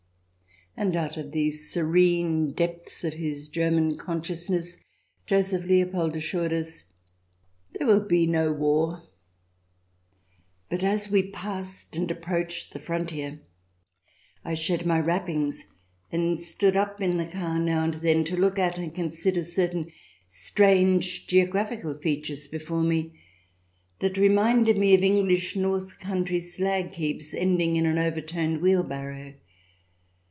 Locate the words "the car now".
17.17-17.83